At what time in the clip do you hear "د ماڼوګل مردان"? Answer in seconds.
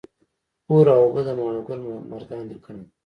1.27-2.43